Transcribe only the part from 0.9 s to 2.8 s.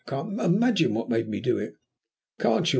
what made me do it." "Can't you?"